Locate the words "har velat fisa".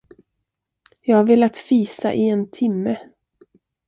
1.17-2.13